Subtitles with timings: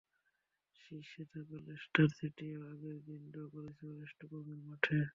[0.75, 4.97] শীর্ষে থাকা লেস্টার সিটিও আগের দিন ড্র করেছে ওয়েস্ট ব্রমের মাঠে।